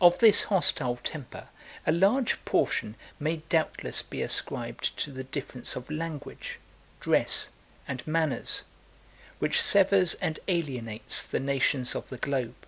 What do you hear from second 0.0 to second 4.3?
Of this hostile temper, a large portion may doubtless be